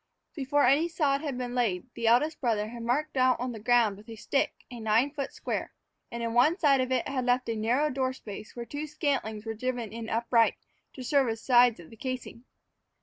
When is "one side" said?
6.33-6.81